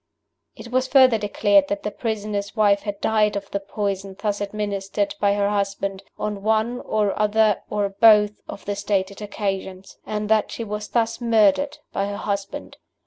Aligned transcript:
It 0.55 0.69
was 0.71 0.87
further 0.87 1.19
declared 1.19 1.67
that 1.67 1.83
the 1.83 1.91
prisoner's 1.91 2.55
wife 2.55 2.81
had 2.81 2.99
died 3.01 3.35
of 3.35 3.51
the 3.51 3.59
poison 3.59 4.15
thus 4.19 4.41
administered 4.41 5.09
b 5.21 5.27
y 5.27 5.33
her 5.35 5.47
husband, 5.51 6.01
on 6.17 6.41
one 6.41 6.79
or 6.81 7.13
other, 7.21 7.61
or 7.69 7.89
both, 7.89 8.41
of 8.47 8.65
the 8.65 8.75
stated 8.75 9.21
occasions; 9.21 9.97
and 10.03 10.27
that 10.27 10.49
she 10.49 10.63
was 10.63 10.87
thus 10.87 11.21
murdered 11.21 11.77
by 11.93 12.07
her 12.07 12.17
husband. 12.17 12.77